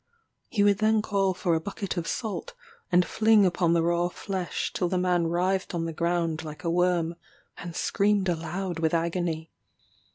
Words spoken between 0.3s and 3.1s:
He would then call for a bucket of salt, and